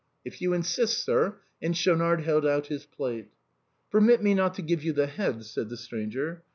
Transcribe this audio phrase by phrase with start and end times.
[0.25, 3.27] ""If you insist, sir," and Schaunard held out his plate."
[3.91, 6.41] Permit me not to give you the head," said the stranger.